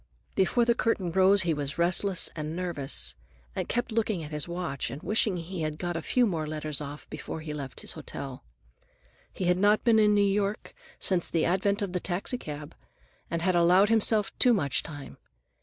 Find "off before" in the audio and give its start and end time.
6.81-7.41